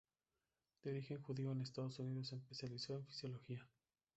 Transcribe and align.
De 0.83 0.89
origen 0.89 1.21
judío, 1.21 1.51
en 1.51 1.61
Estados 1.61 1.99
Unidos 1.99 2.29
se 2.29 2.35
especializó 2.37 2.95
en 2.95 3.05
Fisiología. 3.05 3.67